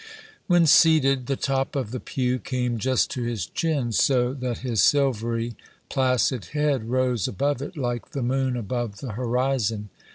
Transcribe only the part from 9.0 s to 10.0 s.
the horizon.